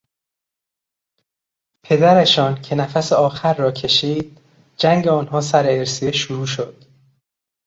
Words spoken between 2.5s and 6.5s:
که نفس آخر را کشید جنگ آنها سر ارثیه شروع